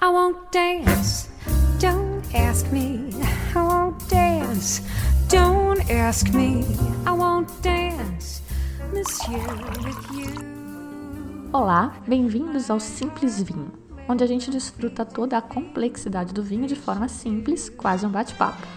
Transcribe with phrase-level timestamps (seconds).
[0.00, 1.28] I won't dance.
[1.80, 3.10] Don't ask me.
[3.52, 4.80] I won't dance.
[5.28, 6.64] Don't ask me.
[7.04, 8.40] I won't dance.
[8.92, 9.42] Monsieur
[9.82, 11.50] with you.
[11.52, 13.72] Olá, bem-vindos ao Simples Vinho,
[14.08, 18.68] onde a gente desfruta toda a complexidade do vinho de forma simples, quase um bate-papo.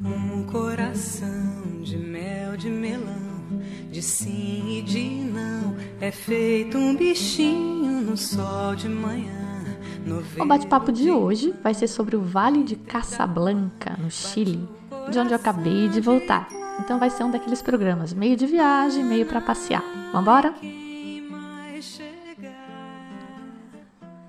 [0.00, 3.62] Um coração de mel de melão,
[3.92, 9.41] de sim e de não, é feito um bichinho no sol de manhã.
[10.38, 14.68] O bate-papo de hoje vai ser sobre o Vale de Casablanca, no Chile,
[15.10, 16.48] de onde eu acabei de voltar.
[16.80, 19.82] Então vai ser um daqueles programas meio de viagem, meio para passear.
[20.12, 20.54] Vambora?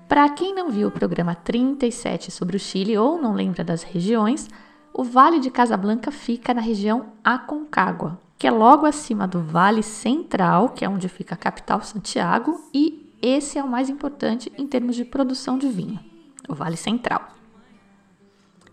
[0.08, 4.48] Para quem não viu o programa 37 sobre o Chile ou não lembra das regiões,
[4.92, 10.68] o Vale de Casablanca fica na região Aconcagua, que é logo acima do Vale Central,
[10.68, 14.94] que é onde fica a capital Santiago, e esse é o mais importante em termos
[14.94, 15.98] de produção de vinho,
[16.46, 17.28] o Vale Central.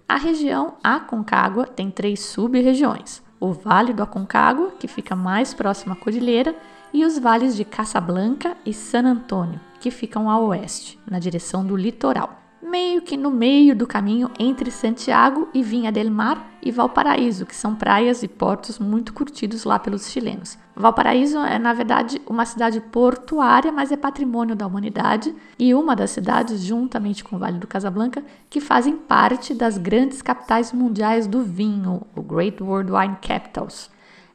[0.07, 5.95] A região Aconcagua tem três sub-regiões: o Vale do Aconcagua, que fica mais próximo à
[5.95, 6.53] cordilheira,
[6.93, 11.77] e os vales de Casablanca e San Antônio, que ficam a oeste, na direção do
[11.77, 17.45] litoral meio que no meio do caminho entre Santiago e Vinha del Mar e Valparaíso,
[17.45, 20.57] que são praias e portos muito curtidos lá pelos chilenos.
[20.75, 26.11] Valparaíso é, na verdade, uma cidade portuária, mas é patrimônio da humanidade e uma das
[26.11, 31.43] cidades, juntamente com o Vale do Casablanca, que fazem parte das grandes capitais mundiais do
[31.43, 33.89] vinho, o Great World Wine Capitals.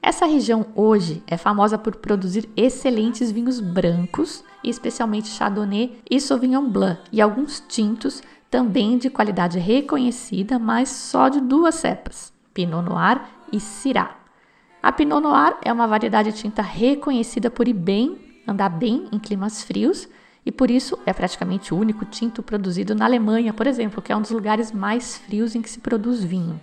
[0.06, 7.00] Essa região hoje é famosa por produzir excelentes vinhos brancos, especialmente Chardonnay e Sauvignon Blanc,
[7.10, 13.20] e alguns tintos também de qualidade reconhecida, mas só de duas cepas, Pinot Noir
[13.52, 14.16] e Syrah.
[14.80, 19.18] A Pinot Noir é uma variedade de tinta reconhecida por ir bem, andar bem em
[19.18, 20.08] climas frios,
[20.46, 24.16] e por isso é praticamente o único tinto produzido na Alemanha, por exemplo, que é
[24.16, 26.60] um dos lugares mais frios em que se produz vinho.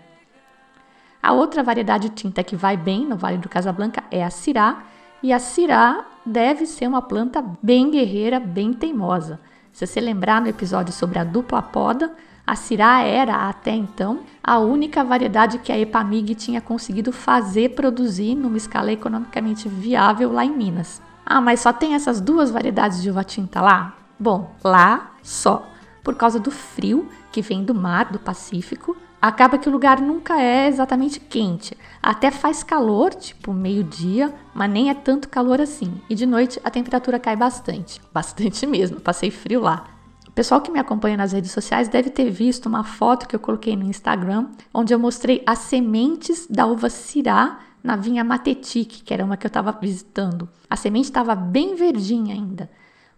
[1.23, 4.83] A outra variedade de tinta que vai bem no Vale do Casablanca é a Syrah,
[5.23, 9.39] e a Syrah deve ser uma planta bem guerreira, bem teimosa.
[9.71, 12.13] Se você lembrar no episódio sobre a dupla poda,
[12.45, 18.35] a Syrah era, até então, a única variedade que a Epamig tinha conseguido fazer produzir
[18.35, 21.01] numa escala economicamente viável lá em Minas.
[21.25, 23.95] Ah, mas só tem essas duas variedades de uva tinta lá?
[24.19, 25.65] Bom, lá só,
[26.03, 30.41] por causa do frio que vem do mar do Pacífico acaba que o lugar nunca
[30.41, 31.77] é exatamente quente.
[32.01, 36.01] Até faz calor, tipo meio-dia, mas nem é tanto calor assim.
[36.09, 38.01] E de noite a temperatura cai bastante.
[38.13, 39.85] Bastante mesmo, passei frio lá.
[40.27, 43.39] O pessoal que me acompanha nas redes sociais deve ter visto uma foto que eu
[43.39, 49.13] coloquei no Instagram, onde eu mostrei as sementes da uva Syrah na vinha Matetique, que
[49.13, 50.49] era uma que eu estava visitando.
[50.69, 52.69] A semente estava bem verdinha ainda.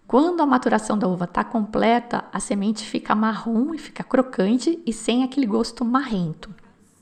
[0.07, 4.93] Quando a maturação da uva está completa, a semente fica marrom e fica crocante e
[4.93, 6.53] sem aquele gosto marrento.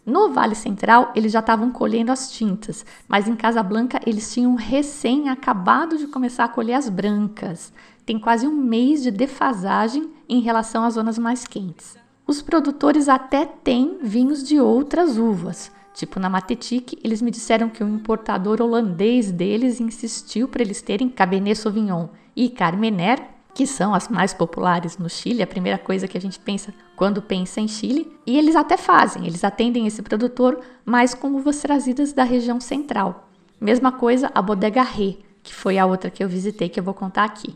[0.05, 5.27] No Vale Central, eles já estavam colhendo as tintas, mas em Casablanca eles tinham recém
[5.27, 7.73] acabado de começar a colher as brancas.
[8.05, 11.97] Tem quase um mês de defasagem em relação às zonas mais quentes.
[12.25, 17.83] Os produtores até têm vinhos de outras uvas, Tipo, na Matetic, eles me disseram que
[17.83, 23.23] o importador holandês deles insistiu para eles terem Cabernet Sauvignon e Carmener,
[23.53, 27.21] que são as mais populares no Chile, a primeira coisa que a gente pensa quando
[27.21, 32.11] pensa em Chile, e eles até fazem, eles atendem esse produtor, mas com uvas trazidas
[32.11, 33.29] da região central.
[33.61, 36.95] Mesma coisa a Bodega Ré, que foi a outra que eu visitei que eu vou
[36.95, 37.55] contar aqui.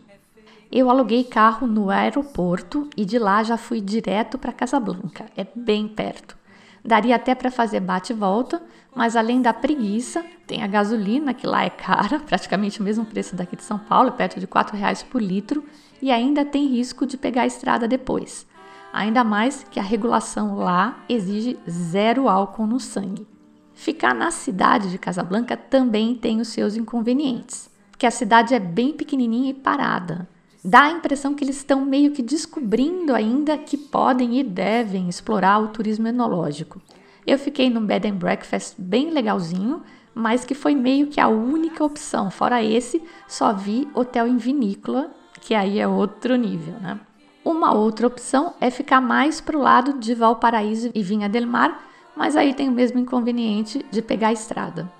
[0.72, 5.88] Eu aluguei carro no aeroporto e de lá já fui direto para Casablanca, é bem
[5.88, 6.38] perto.
[6.84, 8.62] Daria até para fazer bate e volta,
[8.96, 13.36] mas além da preguiça, tem a gasolina, que lá é cara, praticamente o mesmo preço
[13.36, 15.64] daqui de São Paulo, perto de R$ reais por litro,
[16.02, 18.48] e ainda tem risco de pegar a estrada depois.
[18.94, 23.28] Ainda mais que a regulação lá exige zero álcool no sangue.
[23.74, 28.94] Ficar na cidade de Casablanca também tem os seus inconvenientes, porque a cidade é bem
[28.94, 30.28] pequenininha e parada
[30.68, 35.60] dá a impressão que eles estão meio que descobrindo ainda que podem e devem explorar
[35.60, 36.82] o turismo enológico.
[37.26, 39.82] Eu fiquei num bed and breakfast bem legalzinho,
[40.14, 42.30] mas que foi meio que a única opção.
[42.30, 45.10] Fora esse, só vi hotel em vinícola,
[45.40, 47.00] que aí é outro nível, né?
[47.46, 51.82] Uma outra opção é ficar mais para o lado de Valparaíso e Vinha del Mar,
[52.14, 54.97] mas aí tem o mesmo inconveniente de pegar a estrada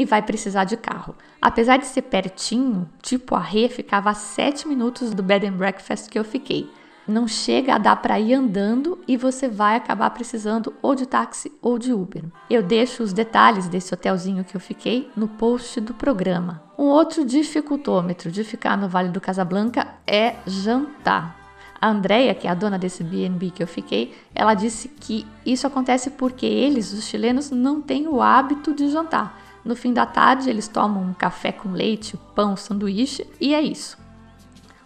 [0.00, 1.14] e vai precisar de carro.
[1.42, 6.08] Apesar de ser pertinho, tipo a Rê ficava a 7 minutos do bed and breakfast
[6.08, 6.70] que eu fiquei.
[7.06, 11.52] Não chega a dar para ir andando e você vai acabar precisando ou de táxi
[11.60, 12.24] ou de Uber.
[12.48, 16.62] Eu deixo os detalhes desse hotelzinho que eu fiquei no post do programa.
[16.78, 21.38] Um outro dificultômetro de ficar no Vale do Casablanca é jantar.
[21.78, 25.66] A Andrea, que é a dona desse B&B que eu fiquei, ela disse que isso
[25.66, 29.49] acontece porque eles, os chilenos, não têm o hábito de jantar.
[29.64, 33.98] No fim da tarde, eles tomam um café com leite, pão, sanduíche e é isso.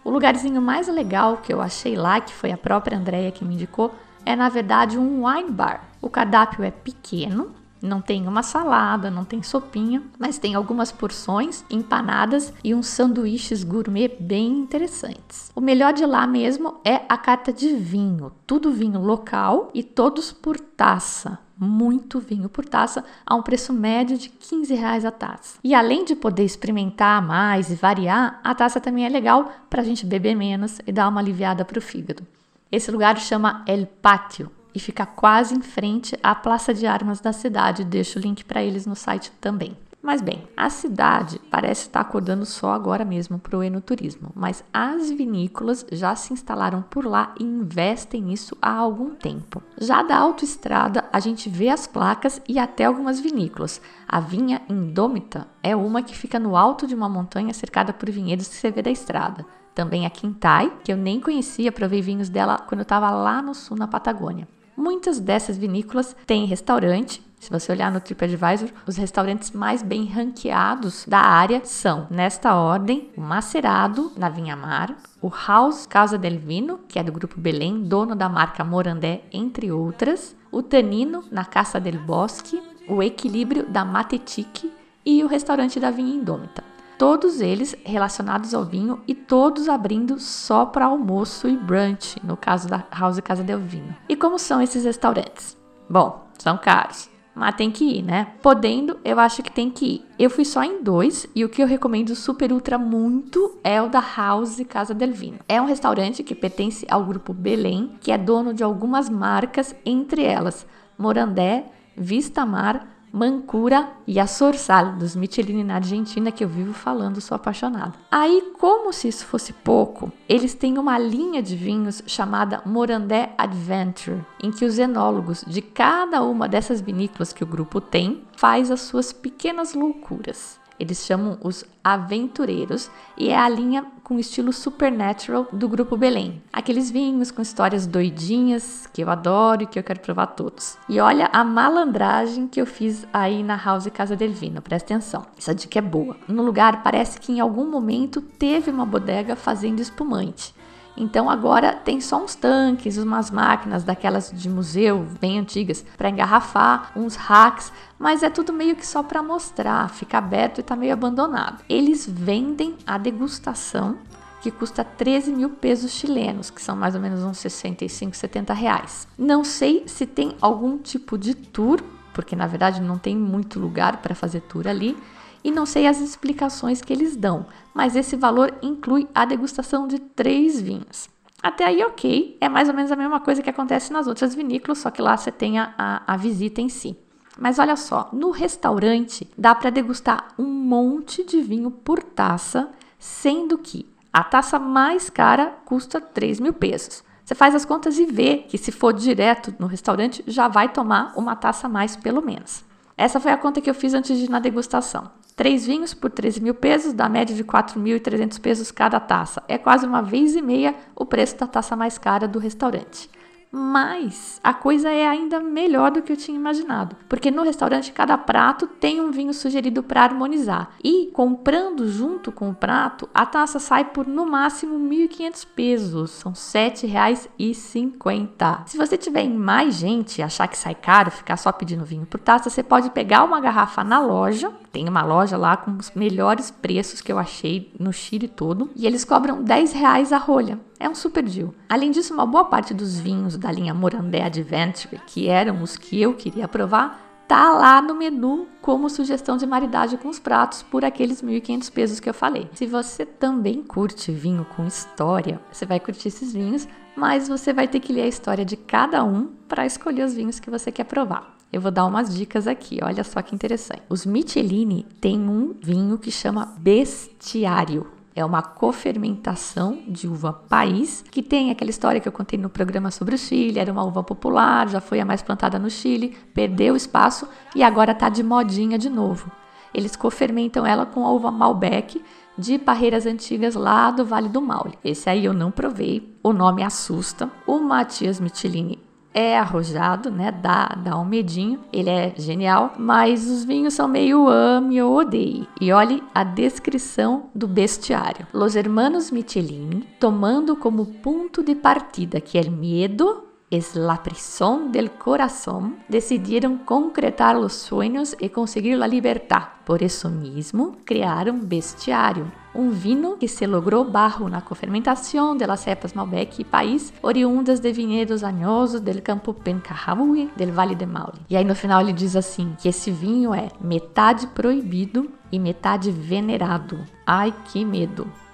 [0.03, 3.55] O lugarzinho mais legal que eu achei lá, que foi a própria Andrea que me
[3.55, 3.95] indicou,
[4.25, 5.83] é na verdade um wine bar.
[6.01, 11.63] O cardápio é pequeno, não tem uma salada, não tem sopinha, mas tem algumas porções,
[11.69, 15.51] empanadas e uns sanduíches gourmet bem interessantes.
[15.55, 20.31] O melhor de lá mesmo é a carta de vinho, tudo vinho local e todos
[20.31, 21.39] por taça.
[21.57, 25.57] Muito vinho por taça a um preço médio de 15 reais a taça.
[25.63, 29.85] E além de poder experimentar mais e variar, a taça também é legal para a
[29.85, 32.27] gente beber menos e dar uma aliviada para o fígado.
[32.69, 37.31] Esse lugar chama El Pátio e fica quase em frente à Praça de Armas da
[37.31, 37.85] cidade.
[37.85, 39.77] Deixo o link para eles no site também.
[40.05, 45.09] Mas bem, a cidade parece estar acordando só agora mesmo para o enoturismo, mas as
[45.09, 49.63] vinícolas já se instalaram por lá e investem nisso há algum tempo.
[49.81, 53.81] Já da autoestrada, a gente vê as placas e até algumas vinícolas.
[54.07, 58.47] A vinha Indômita é uma que fica no alto de uma montanha cercada por vinhedos
[58.47, 59.43] que você vê da estrada
[59.75, 63.53] também a Quintai, que eu nem conhecia, provei vinhos dela quando eu estava lá no
[63.53, 64.47] sul, na Patagônia.
[64.75, 67.23] Muitas dessas vinícolas têm restaurante.
[67.39, 73.11] Se você olhar no TripAdvisor, os restaurantes mais bem ranqueados da área são, nesta ordem,
[73.15, 77.83] o Macerado, na Vinha Mar, o House Casa del Vino, que é do Grupo Belém,
[77.83, 83.85] dono da marca Morandé, entre outras, o Tanino, na Caça del Bosque, o Equilíbrio da
[83.85, 84.71] Matetique
[85.05, 90.65] e o restaurante da Vinha Indômita todos eles relacionados ao vinho e todos abrindo só
[90.65, 93.95] para almoço e brunch, no caso da House Casa del Vino.
[94.07, 95.57] E como são esses restaurantes?
[95.89, 97.09] Bom, são caros.
[97.35, 98.27] Mas tem que ir, né?
[98.41, 100.05] Podendo, eu acho que tem que ir.
[100.17, 103.89] Eu fui só em dois e o que eu recomendo super ultra muito é o
[103.89, 105.39] da House Casa del Vino.
[105.49, 110.23] É um restaurante que pertence ao grupo Belém, que é dono de algumas marcas, entre
[110.23, 110.65] elas
[110.97, 111.65] Morandé,
[111.97, 117.33] Vista Mar, Mancura e a Sorsal, dos Michelin na Argentina, que eu vivo falando, sou
[117.33, 117.93] apaixonada.
[118.11, 124.19] Aí, como se isso fosse pouco, eles têm uma linha de vinhos chamada Morandé Adventure,
[124.43, 128.81] em que os enólogos de cada uma dessas vinícolas que o grupo tem faz as
[128.81, 130.59] suas pequenas loucuras.
[130.79, 136.41] Eles chamam os aventureiros e é a linha com estilo supernatural do grupo Belém.
[136.51, 140.77] Aqueles vinhos com histórias doidinhas que eu adoro e que eu quero provar todos.
[140.89, 145.25] E olha a malandragem que eu fiz aí na House Casa del Vino, presta atenção.
[145.37, 146.17] Essa dica é boa.
[146.27, 150.53] No lugar parece que em algum momento teve uma bodega fazendo espumante.
[150.97, 156.91] Então agora tem só uns tanques, umas máquinas daquelas de museu bem antigas para engarrafar,
[156.95, 160.93] uns racks, mas é tudo meio que só para mostrar, fica aberto e está meio
[160.93, 161.63] abandonado.
[161.67, 163.97] Eles vendem a degustação
[164.41, 169.07] que custa 13 mil pesos chilenos, que são mais ou menos uns 65, 70 reais.
[169.17, 171.81] Não sei se tem algum tipo de tour,
[172.13, 174.95] porque na verdade não tem muito lugar para fazer tour ali,
[175.43, 179.99] e não sei as explicações que eles dão, mas esse valor inclui a degustação de
[179.99, 181.09] três vinhos.
[181.43, 184.77] Até aí, ok, é mais ou menos a mesma coisa que acontece nas outras vinícolas,
[184.77, 186.97] só que lá você tem a, a, a visita em si.
[187.37, 193.57] Mas olha só, no restaurante dá para degustar um monte de vinho por taça, sendo
[193.57, 197.03] que a taça mais cara custa 3 mil pesos.
[197.25, 201.11] Você faz as contas e vê que se for direto no restaurante, já vai tomar
[201.17, 202.63] uma taça a mais pelo menos.
[202.97, 205.11] Essa foi a conta que eu fiz antes de ir na degustação.
[205.35, 209.43] Três vinhos por 13 mil pesos, dá média de 4.300 pesos cada taça.
[209.49, 213.09] É quase uma vez e meia o preço da taça mais cara do restaurante.
[213.57, 218.17] Mas a coisa é ainda melhor do que eu tinha imaginado, porque no restaurante cada
[218.17, 220.71] prato tem um vinho sugerido para harmonizar.
[220.83, 226.11] E comprando junto com o prato, a taça sai por no máximo R$ 1.500 pesos,
[226.11, 228.63] são R$ 7,50.
[228.65, 232.19] Se você tiver mais gente e achar que sai caro ficar só pedindo vinho por
[232.19, 236.51] taça, você pode pegar uma garrafa na loja, tem uma loja lá com os melhores
[236.51, 240.59] preços que eu achei no Chile todo, e eles cobram 10 reais a rolha.
[240.79, 241.53] É um super deal.
[241.69, 246.01] Além disso, uma boa parte dos vinhos da linha Morandé Adventure, que eram os que
[246.01, 250.83] eu queria provar, tá lá no menu como sugestão de maridagem com os pratos por
[250.83, 252.49] aqueles 1.500 pesos que eu falei.
[252.53, 257.67] Se você também curte vinho com história, você vai curtir esses vinhos, mas você vai
[257.67, 260.85] ter que ler a história de cada um para escolher os vinhos que você quer
[260.85, 261.35] provar.
[261.51, 263.83] Eu vou dar umas dicas aqui, olha só que interessante.
[263.87, 267.94] Os Michelini têm um vinho que chama Bestiário.
[268.15, 272.89] É uma cofermentação de uva país, que tem aquela história que eu contei no programa
[272.89, 276.77] sobre o Chile, era uma uva popular, já foi a mais plantada no Chile, perdeu
[276.77, 279.29] espaço e agora está de modinha de novo.
[279.73, 282.01] Eles cofermentam ela com a uva Malbec,
[282.37, 284.77] de parreiras antigas lá do Vale do Maule.
[284.83, 287.29] Esse aí eu não provei, o nome assusta.
[287.45, 288.84] O Matias Michelini
[289.15, 290.29] é arrojado, né?
[290.29, 291.61] Dá, dá um medinho.
[291.71, 295.47] Ele é genial, mas os vinhos são meio ame ou odeie.
[295.61, 298.27] E olhe a descrição do bestiário.
[298.33, 303.23] Los hermanos Michelin tomando como ponto de partida que é medo
[303.55, 309.49] es la prisión del corazón, decidieron concretar los sueños y conseguir la libertad.
[309.65, 315.93] Por eso mismo, crearon Bestiário, um vinho que se logrou barro na cofermentação das cepas
[315.93, 321.19] Malbec e País, oriundas de vinhedos anhosos del campo Pencajahui, del Vale de Maule.
[321.29, 325.91] E aí no final ele diz assim, que esse vinho é metade proibido e metade
[325.91, 326.79] venerado.
[327.05, 328.24] Ai, que medo!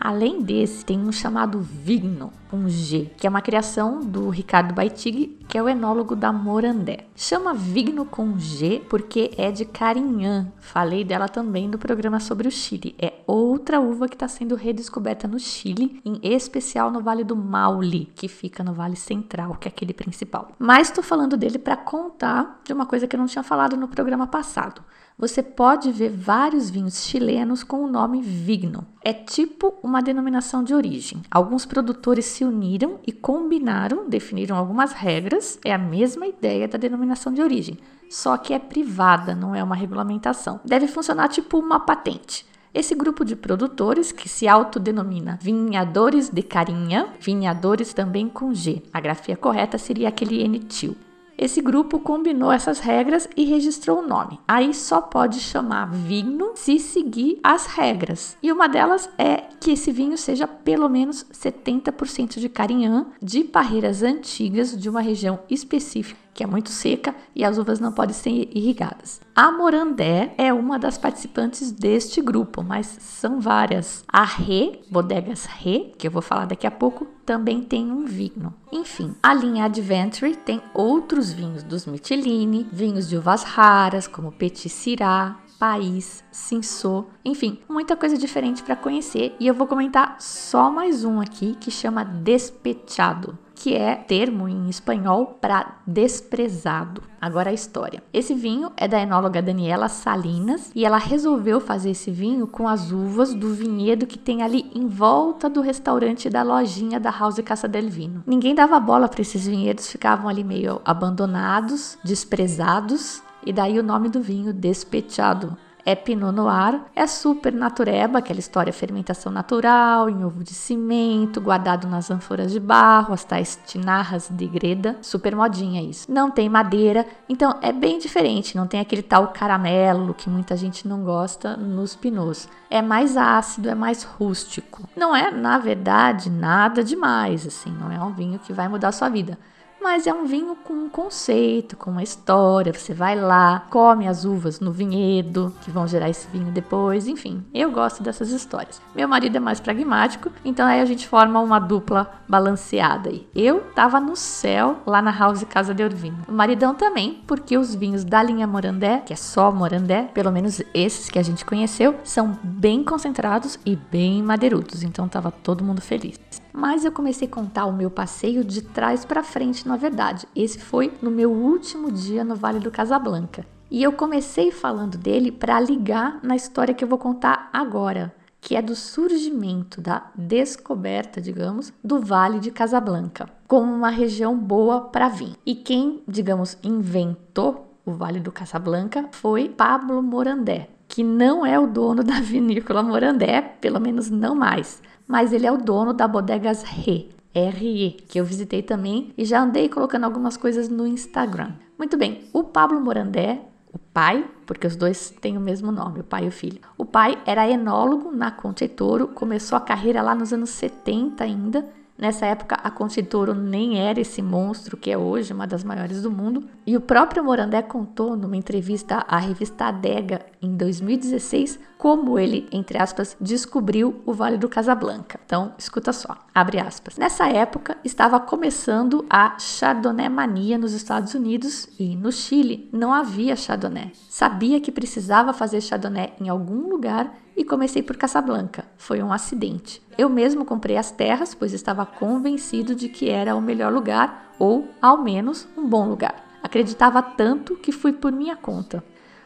[0.00, 5.38] Além desse, tem um chamado Vigno, com G, que é uma criação do Ricardo Baitig,
[5.46, 7.04] que é o enólogo da Morandé.
[7.14, 10.50] Chama Vigno com G porque é de Carinhã.
[10.58, 12.94] Falei dela também no programa sobre o Chile.
[12.98, 18.10] É outra uva que está sendo redescoberta no Chile, em especial no Vale do Maule,
[18.16, 20.52] que fica no Vale Central, que é aquele principal.
[20.58, 23.86] Mas estou falando dele para contar de uma coisa que eu não tinha falado no
[23.86, 24.82] programa passado
[25.20, 28.86] você pode ver vários vinhos chilenos com o nome Vigno.
[29.04, 31.20] É tipo uma denominação de origem.
[31.30, 35.58] Alguns produtores se uniram e combinaram, definiram algumas regras.
[35.62, 39.76] É a mesma ideia da denominação de origem, só que é privada, não é uma
[39.76, 40.58] regulamentação.
[40.64, 42.46] Deve funcionar tipo uma patente.
[42.72, 48.82] Esse grupo de produtores, que se autodenomina Vinhadores de Carinha, vinhadores também com G.
[48.92, 50.96] A grafia correta seria aquele N-til.
[51.40, 54.38] Esse grupo combinou essas regras e registrou o nome.
[54.46, 58.36] Aí só pode chamar vinho se seguir as regras.
[58.42, 64.02] E uma delas é que esse vinho seja pelo menos 70% de carinhã, de parreiras
[64.02, 68.30] antigas de uma região específica que é muito seca e as uvas não podem ser
[68.30, 69.20] irrigadas.
[69.36, 74.02] A Morandé é uma das participantes deste grupo, mas são várias.
[74.08, 78.54] A Rê, Bodegas Rê, que eu vou falar daqui a pouco, também tem um vinho.
[78.72, 84.70] Enfim, a linha Adventure tem outros vinhos dos Michelini, vinhos de uvas raras como Petit
[84.70, 91.04] Syrah, país, Sinsô, enfim, muita coisa diferente para conhecer e eu vou comentar só mais
[91.04, 97.02] um aqui que chama Despechado que é termo em espanhol para desprezado.
[97.20, 98.02] Agora a história.
[98.10, 102.90] Esse vinho é da enóloga Daniela Salinas e ela resolveu fazer esse vinho com as
[102.90, 107.68] uvas do vinhedo que tem ali em volta do restaurante da lojinha da House Casa
[107.68, 108.24] del Vino.
[108.26, 114.08] Ninguém dava bola para esses vinhedos, ficavam ali meio abandonados, desprezados, e daí o nome
[114.08, 120.42] do vinho, Despechado é Pinot Noir, é super natureba, aquela história fermentação natural, em ovo
[120.44, 126.10] de cimento, guardado nas ânforas de barro, as tais tinarras de greda, super modinha isso.
[126.10, 130.86] Não tem madeira, então é bem diferente, não tem aquele tal caramelo que muita gente
[130.86, 132.48] não gosta nos pinots.
[132.68, 134.82] É mais ácido, é mais rústico.
[134.96, 138.92] Não é, na verdade, nada demais, assim, não é um vinho que vai mudar a
[138.92, 139.38] sua vida
[139.82, 142.72] mas é um vinho com um conceito, com uma história.
[142.72, 147.44] Você vai lá, come as uvas no vinhedo, que vão gerar esse vinho depois, enfim.
[147.54, 148.80] Eu gosto dessas histórias.
[148.94, 153.26] Meu marido é mais pragmático, então aí a gente forma uma dupla balanceada aí.
[153.34, 156.18] Eu tava no céu lá na House Casa de Orvinho.
[156.28, 160.62] O maridão também, porque os vinhos da linha Morandé, que é só Morandé, pelo menos
[160.74, 165.80] esses que a gente conheceu, são bem concentrados e bem madeirudos, então tava todo mundo
[165.80, 166.18] feliz.
[166.52, 170.26] Mas eu comecei a contar o meu passeio de trás para frente, na verdade.
[170.34, 173.46] Esse foi no meu último dia no Vale do Casablanca.
[173.70, 178.56] E eu comecei falando dele para ligar na história que eu vou contar agora, que
[178.56, 185.08] é do surgimento, da descoberta, digamos, do Vale de Casablanca, como uma região boa para
[185.08, 185.36] vir.
[185.46, 191.66] E quem, digamos, inventou o Vale do Casablanca foi Pablo Morandé, que não é o
[191.66, 196.62] dono da vinícola Morandé, pelo menos não mais mas ele é o dono da Bodegas
[196.62, 201.50] Re, RE, que eu visitei também e já andei colocando algumas coisas no Instagram.
[201.76, 203.40] Muito bem, o Pablo Morandé,
[203.72, 206.60] o pai, porque os dois têm o mesmo nome, o pai e o filho.
[206.78, 211.66] O pai era enólogo na Conte Toro, começou a carreira lá nos anos 70 ainda
[212.00, 216.10] Nessa época, a Conchitoro nem era esse monstro que é hoje, uma das maiores do
[216.10, 216.48] mundo.
[216.66, 222.76] E o próprio Morandé contou numa entrevista à revista Adega em 2016 como ele, entre
[222.76, 225.18] aspas, descobriu o Vale do Casablanca.
[225.24, 226.98] Então, escuta só, abre aspas.
[226.98, 233.34] Nessa época, estava começando a Chardonnay mania nos Estados Unidos e no Chile não havia
[233.34, 233.92] Chardonnay.
[234.10, 238.66] Sabia que precisava fazer Chardonnay em algum lugar e comecei por Casablanca.
[238.76, 239.82] Foi um acidente.
[239.96, 244.68] Eu mesmo comprei as terras, pois estava convencido de que era o melhor lugar ou,
[244.80, 246.22] ao menos, um bom lugar.
[246.42, 248.84] Acreditava tanto que fui por minha conta.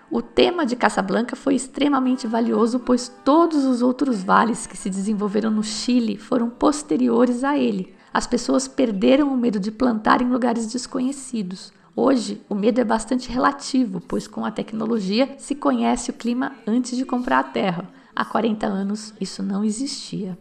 [0.09, 5.51] O tema de Casablanca foi extremamente valioso, pois todos os outros vales que se desenvolveram
[5.51, 7.97] no Chile foram posteriores a ele.
[8.13, 11.73] As pessoas perderam o medo de plantar em lugares desconhecidos.
[11.97, 16.97] Hoje, o medo é bastante relativo, pois com a tecnologia se conhece o clima antes
[16.97, 17.89] de comprar a terra.
[18.15, 20.39] Há 40 anos isso não existia.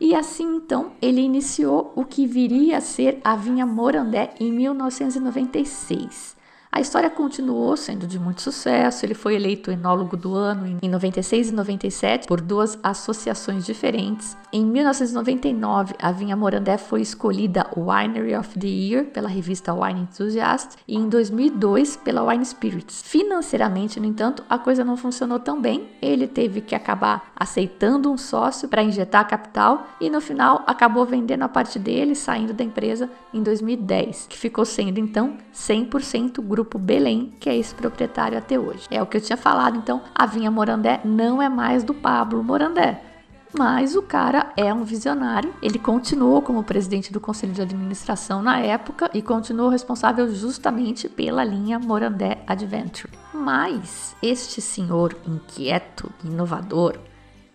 [0.00, 6.36] E assim então ele iniciou o que viria a ser a Vinha Morandé em 1996.
[6.74, 9.04] A história continuou sendo de muito sucesso.
[9.04, 14.34] Ele foi eleito enólogo do ano em 96 e 97 por duas associações diferentes.
[14.50, 20.78] Em 1999, a vinha Morandé foi escolhida Winery of the Year pela revista Wine Enthusiast
[20.88, 23.02] e em 2002 pela Wine Spirits.
[23.02, 25.90] Financeiramente, no entanto, a coisa não funcionou tão bem.
[26.00, 31.42] Ele teve que acabar aceitando um sócio para injetar capital e no final acabou vendendo
[31.42, 36.78] a parte dele, saindo da empresa em 2010, que ficou sendo então 100% grupo Grupo
[36.78, 38.86] Belém, que é esse proprietário até hoje.
[38.88, 42.42] É o que eu tinha falado, então a vinha Morandé não é mais do Pablo
[42.44, 43.02] Morandé.
[43.52, 45.52] Mas o cara é um visionário.
[45.60, 51.42] Ele continuou como presidente do conselho de administração na época e continuou responsável justamente pela
[51.42, 53.12] linha Morandé Adventure.
[53.34, 56.96] Mas este senhor inquieto, inovador,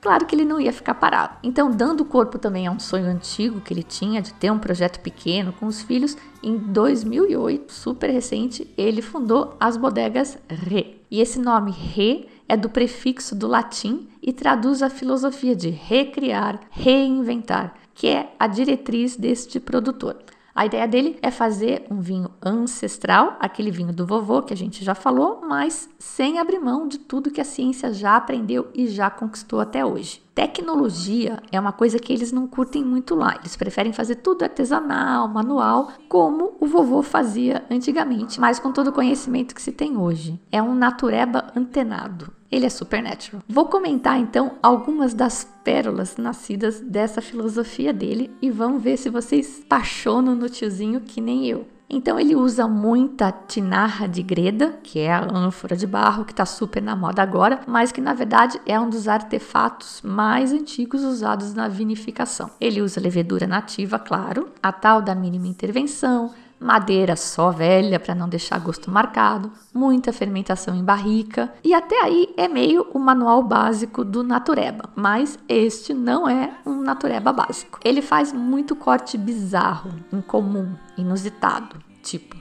[0.08, 1.36] claro que ele não ia ficar parado.
[1.44, 5.02] Então, dando corpo também a um sonho antigo que ele tinha de ter um projeto
[5.02, 11.02] pequeno com os filhos, em 2008, super recente, ele fundou as bodegas Re.
[11.12, 16.62] E esse nome Re é do prefixo do latim e traduz a filosofia de recriar,
[16.72, 20.16] reinventar, que é a diretriz deste produtor.
[20.58, 24.84] A ideia dele é fazer um vinho ancestral, aquele vinho do vovô que a gente
[24.84, 29.08] já falou, mas sem abrir mão de tudo que a ciência já aprendeu e já
[29.08, 30.20] conquistou até hoje.
[30.34, 33.36] Tecnologia é uma coisa que eles não curtem muito lá.
[33.40, 38.94] Eles preferem fazer tudo artesanal, manual, como o vovô fazia antigamente, mas com todo o
[38.94, 40.40] conhecimento que se tem hoje.
[40.52, 42.34] É um natureba antenado.
[42.52, 43.42] Ele é supernatural.
[43.48, 49.62] Vou comentar então algumas das pérolas nascidas dessa filosofia dele e vamos ver se vocês
[49.66, 51.68] apaixonam no tiozinho que nem eu.
[51.90, 56.46] Então ele usa muita tinarra de greda, que é a ânfora de barro que está
[56.46, 61.54] super na moda agora, mas que na verdade é um dos artefatos mais antigos usados
[61.54, 62.52] na vinificação.
[62.60, 68.28] Ele usa levedura nativa, claro, a tal da mínima intervenção, madeira só velha para não
[68.28, 74.04] deixar gosto marcado, muita fermentação em barrica e até aí é meio o manual básico
[74.04, 77.80] do natureba, mas este não é um natureba básico.
[77.84, 82.36] Ele faz muito corte bizarro, incomum, inusitado, tipo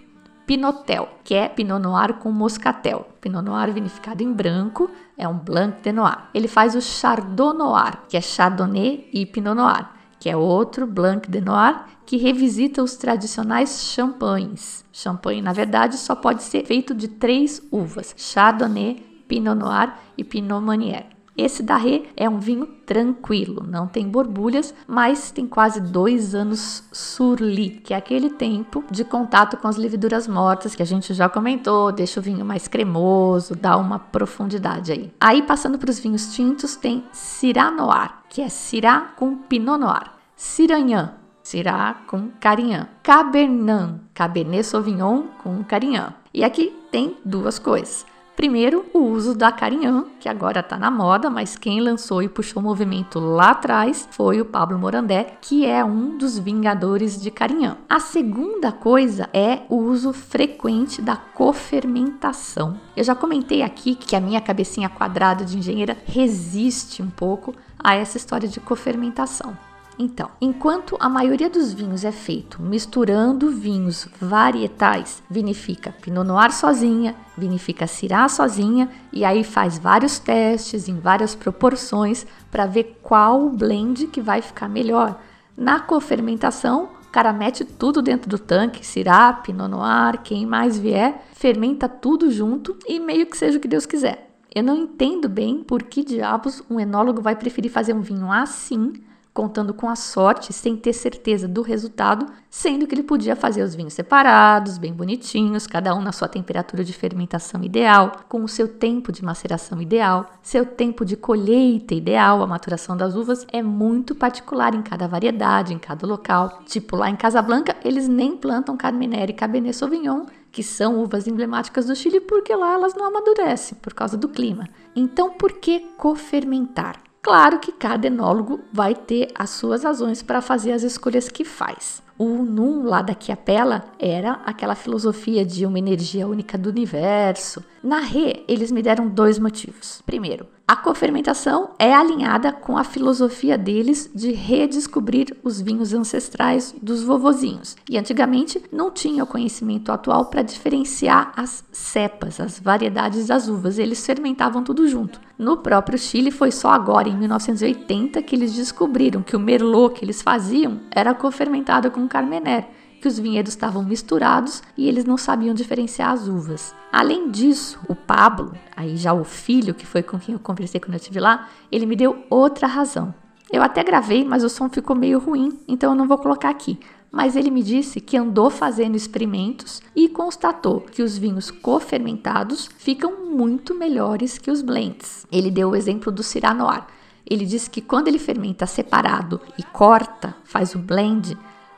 [0.46, 3.08] Pinotel, que é Pinot Noir com Moscatel.
[3.20, 6.28] Pinot Noir vinificado em branco é um Blanc de Noir.
[6.32, 9.95] Ele faz o Chardonnay Noir, que é Chardonnay e Pinot Noir
[10.26, 14.84] que é outro Blanc de Noir que revisita os tradicionais champanhes.
[14.92, 18.96] Champanhe, na verdade, só pode ser feito de três uvas: Chardonnay,
[19.28, 21.06] Pinot Noir e Pinot Meunier.
[21.38, 27.80] Esse Darré é um vinho tranquilo, não tem borbulhas, mas tem quase dois anos surli,
[27.84, 31.92] que é aquele tempo de contato com as leveduras mortas que a gente já comentou,
[31.92, 35.12] deixa o vinho mais cremoso, dá uma profundidade aí.
[35.20, 40.15] Aí passando para os vinhos tintos, tem Syrah Noir, que é Syrah com Pinot Noir.
[40.38, 42.88] Ciranhã, Syrah com Carignan.
[43.02, 46.12] Cabernet, Cabernet Sauvignon com Carignan.
[46.34, 48.04] E aqui tem duas coisas.
[48.36, 52.60] Primeiro, o uso da Carignan, que agora está na moda, mas quem lançou e puxou
[52.60, 57.78] o movimento lá atrás foi o Pablo Morandé, que é um dos vingadores de Carignan.
[57.88, 62.78] A segunda coisa é o uso frequente da cofermentação.
[62.94, 67.94] Eu já comentei aqui que a minha cabecinha quadrada de engenheira resiste um pouco a
[67.94, 69.56] essa história de cofermentação.
[69.98, 77.14] Então, enquanto a maioria dos vinhos é feito misturando vinhos varietais, vinifica Pinot Noir sozinha,
[77.36, 84.08] vinifica Syrah sozinha e aí faz vários testes em várias proporções para ver qual blend
[84.08, 85.18] que vai ficar melhor.
[85.56, 91.88] Na cofermentação, cara mete tudo dentro do tanque, Syrah, Pinot Noir, quem mais vier, fermenta
[91.88, 94.36] tudo junto e meio que seja o que Deus quiser.
[94.54, 98.92] Eu não entendo bem por que diabos um enólogo vai preferir fazer um vinho assim
[99.36, 103.74] contando com a sorte, sem ter certeza do resultado, sendo que ele podia fazer os
[103.74, 108.66] vinhos separados, bem bonitinhos, cada um na sua temperatura de fermentação ideal, com o seu
[108.66, 114.14] tempo de maceração ideal, seu tempo de colheita ideal, a maturação das uvas é muito
[114.14, 116.62] particular em cada variedade, em cada local.
[116.64, 121.84] Tipo lá em Casablanca, eles nem plantam Carmenère e Cabernet Sauvignon, que são uvas emblemáticas
[121.84, 124.66] do Chile, porque lá elas não amadurecem por causa do clima.
[124.94, 127.05] Então, por que cofermentar?
[127.26, 132.00] Claro que cada enólogo vai ter as suas razões para fazer as escolhas que faz.
[132.18, 137.62] O Num lá da Chiapella era aquela filosofia de uma energia única do universo.
[137.82, 140.02] Na RE, eles me deram dois motivos.
[140.06, 147.04] Primeiro, a cofermentação é alinhada com a filosofia deles de redescobrir os vinhos ancestrais dos
[147.04, 147.76] vovozinhos.
[147.88, 153.78] E antigamente não tinha o conhecimento atual para diferenciar as cepas, as variedades das uvas.
[153.78, 155.20] Eles fermentavam tudo junto.
[155.38, 160.04] No próprio Chile foi só agora, em 1980, que eles descobriram que o merlot que
[160.04, 162.68] eles faziam era cofermentado com carmener
[163.00, 166.74] que os vinhedos estavam misturados e eles não sabiam diferenciar as uvas.
[166.92, 170.94] Além disso, o Pablo, aí já o filho que foi com quem eu conversei quando
[170.94, 173.14] eu estive lá, ele me deu outra razão.
[173.52, 176.80] Eu até gravei, mas o som ficou meio ruim, então eu não vou colocar aqui.
[177.12, 183.26] Mas ele me disse que andou fazendo experimentos e constatou que os vinhos cofermentados ficam
[183.26, 185.26] muito melhores que os blends.
[185.30, 186.84] Ele deu o exemplo do Syrah Noir.
[187.28, 191.36] Ele disse que quando ele fermenta separado e corta, faz o blend,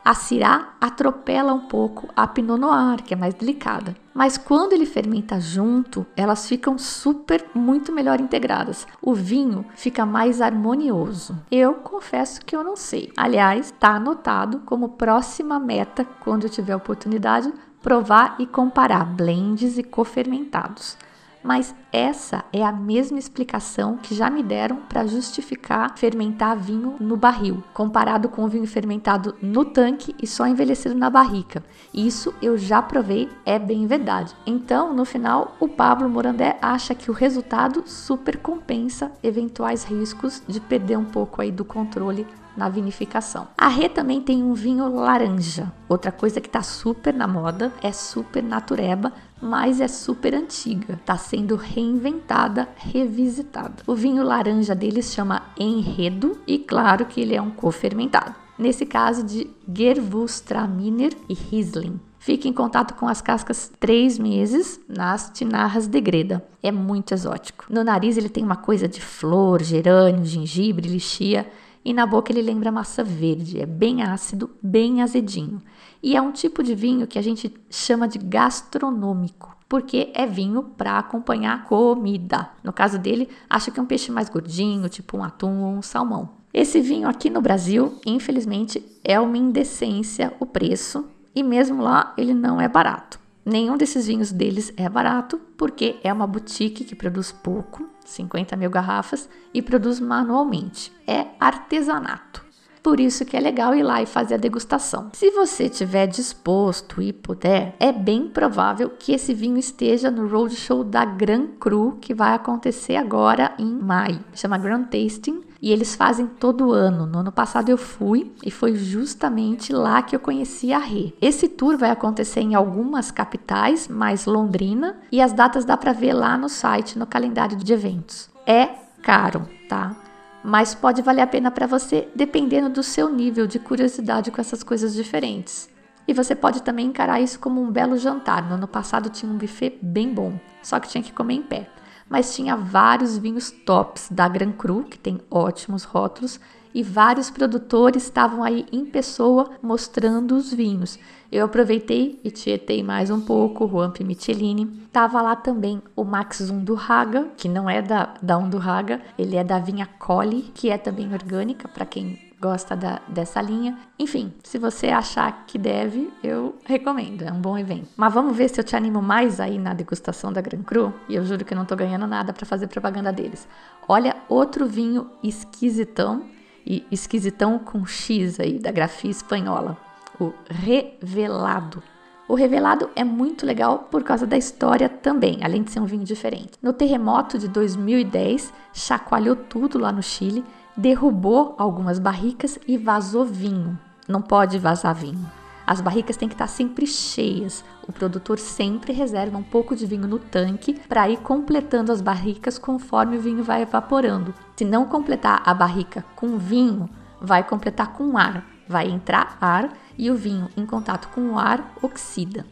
[0.09, 3.95] a Syrah atropela um pouco a Pinot Noir, que é mais delicada.
[4.15, 8.87] Mas quando ele fermenta junto, elas ficam super, muito melhor integradas.
[9.03, 11.37] O vinho fica mais harmonioso.
[11.51, 13.13] Eu confesso que eu não sei.
[13.19, 19.83] Aliás, está anotado como próxima meta, quando eu tiver oportunidade, provar e comparar blends e
[19.83, 20.97] cofermentados
[21.43, 27.17] mas essa é a mesma explicação que já me deram para justificar fermentar vinho no
[27.17, 31.63] barril, comparado com o vinho fermentado no tanque e só envelhecido na barrica.
[31.93, 34.35] Isso eu já provei, é bem verdade.
[34.47, 40.61] Então, no final, o Pablo Morandé acha que o resultado super compensa eventuais riscos de
[40.61, 42.27] perder um pouco aí do controle
[42.59, 43.47] na vinificação.
[43.57, 45.73] A Rê também tem um vinho laranja.
[45.89, 50.95] Outra coisa que está super na moda é super natureba, mas é super antiga.
[50.95, 53.83] Está sendo reinventada, revisitada.
[53.87, 58.35] O vinho laranja deles chama Enredo e claro que ele é um cofermentado.
[58.59, 62.01] Nesse caso de Gewürztraminer e Riesling.
[62.19, 66.45] Fique em contato com as cascas três meses nas tinarras de greda.
[66.63, 67.67] É muito exótico.
[67.71, 71.47] No nariz ele tem uma coisa de flor, gerânio, gengibre, lixia
[71.85, 75.63] e na boca ele lembra massa verde, é bem ácido, bem azedinho.
[76.03, 80.63] E é um tipo de vinho que a gente chama de gastronômico, porque é vinho
[80.63, 82.51] para acompanhar comida.
[82.63, 85.83] No caso dele, acho que é um peixe mais gordinho, tipo um atum ou um
[85.83, 86.31] salmão.
[86.53, 92.33] Esse vinho aqui no Brasil, infelizmente, é uma indecência o preço, e mesmo lá ele
[92.33, 93.19] não é barato.
[93.45, 98.71] Nenhum desses vinhos deles é barato, porque é uma boutique que produz pouco 50 mil
[98.71, 100.93] garrafas, e produz manualmente.
[101.07, 102.48] É artesanato.
[102.89, 105.11] Por isso que é legal ir lá e fazer a degustação.
[105.13, 110.83] Se você tiver disposto e puder, é bem provável que esse vinho esteja no roadshow
[110.83, 114.25] da Gran Cru, que vai acontecer agora em maio.
[114.33, 117.05] Chama Grand Tasting e eles fazem todo ano.
[117.05, 121.13] No ano passado eu fui e foi justamente lá que eu conheci a Rê.
[121.21, 126.15] Esse tour vai acontecer em algumas capitais, mais Londrina, e as datas dá para ver
[126.15, 128.31] lá no site, no calendário de eventos.
[128.47, 128.71] É
[129.03, 129.95] caro, tá?
[130.43, 134.63] Mas pode valer a pena para você dependendo do seu nível de curiosidade com essas
[134.63, 135.69] coisas diferentes.
[136.07, 138.49] E você pode também encarar isso como um belo jantar.
[138.49, 141.69] No ano passado tinha um buffet bem bom, só que tinha que comer em pé
[142.09, 146.41] mas tinha vários vinhos tops da Gran Cru, que tem ótimos rótulos,
[146.79, 150.97] e vários produtores estavam aí em pessoa mostrando os vinhos.
[151.31, 154.65] Eu aproveitei e tietei mais um pouco, o Juan Michelini.
[154.93, 159.59] Tava lá também o Max Undurraga, que não é da, da Undurraga, ele é da
[159.59, 163.77] vinha Collie, que é também orgânica, para quem gosta da, dessa linha.
[163.99, 167.89] Enfim, se você achar que deve, eu recomendo, é um bom evento.
[167.97, 171.17] Mas vamos ver se eu te animo mais aí na degustação da Gran Cru, e
[171.17, 173.49] eu juro que eu não tô ganhando nada para fazer propaganda deles.
[173.89, 179.77] Olha outro vinho esquisitão, e esquisitão com X aí, da grafia espanhola,
[180.21, 181.83] o Revelado.
[182.29, 186.05] O Revelado é muito legal por causa da história também, além de ser um vinho
[186.05, 186.53] diferente.
[186.63, 190.45] No terremoto de 2010, chacoalhou tudo lá no Chile
[190.79, 193.77] derrubou algumas barricas e vazou vinho.
[194.07, 195.38] Não pode vazar vinho.
[195.69, 197.63] As barricas têm que estar sempre cheias.
[197.87, 202.59] O produtor sempre reserva um pouco de vinho no tanque para ir completando as barricas
[202.59, 204.35] conforme o vinho vai evaporando.
[204.57, 206.89] Se não completar a barrica com vinho,
[207.21, 208.47] vai completar com ar.
[208.67, 212.47] Vai entrar ar e o vinho em contato com o ar oxida.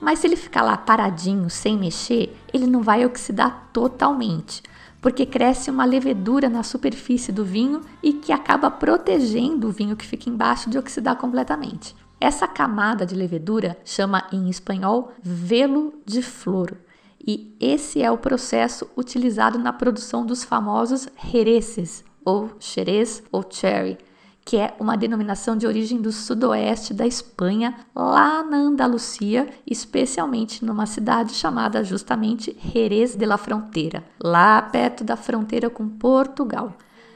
[0.00, 4.62] Mas se ele ficar lá paradinho, sem mexer, ele não vai oxidar totalmente
[5.00, 10.06] porque cresce uma levedura na superfície do vinho e que acaba protegendo o vinho que
[10.06, 11.96] fica embaixo de oxidar completamente.
[12.22, 16.78] Essa camada de levedura chama em espanhol velo de flor.
[17.18, 23.98] E esse é o processo utilizado na produção dos famosos jereces, ou xerez ou cherry,
[24.44, 30.86] que é uma denominação de origem do sudoeste da Espanha, lá na Andalucia, especialmente numa
[30.86, 36.72] cidade chamada justamente Jerez de la Fronteira, lá perto da fronteira com Portugal.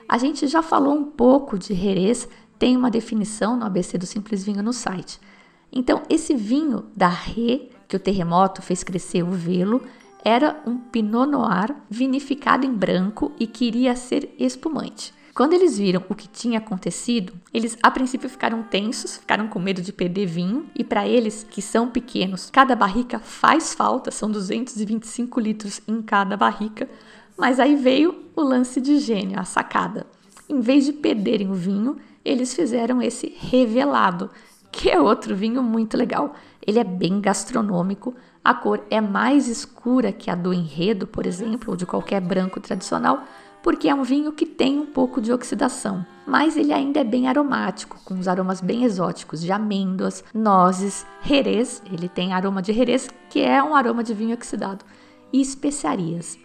[0.08, 4.44] A gente já falou um pouco de Jerez, tem uma definição no ABC do Simples
[4.44, 5.20] Vinho no site.
[5.72, 9.82] Então, esse vinho da Ré, que o terremoto fez crescer o velo,
[10.24, 15.14] era um Pinot Noir vinificado em branco e queria ser espumante.
[15.36, 19.82] Quando eles viram o que tinha acontecido, eles a princípio ficaram tensos, ficaram com medo
[19.82, 25.38] de perder vinho, e para eles, que são pequenos, cada barrica faz falta, são 225
[25.38, 26.88] litros em cada barrica.
[27.36, 30.06] Mas aí veio o lance de gênio, a sacada.
[30.48, 34.28] Em vez de perderem o vinho, eles fizeram esse revelado,
[34.72, 36.34] que é outro vinho muito legal.
[36.66, 41.70] Ele é bem gastronômico, a cor é mais escura que a do enredo, por exemplo,
[41.70, 43.22] ou de qualquer branco tradicional,
[43.62, 47.28] porque é um vinho que tem um pouco de oxidação, mas ele ainda é bem
[47.28, 53.08] aromático, com os aromas bem exóticos de amêndoas, nozes, jerez, ele tem aroma de jerez,
[53.30, 54.84] que é um aroma de vinho oxidado,
[55.32, 56.38] e especiarias.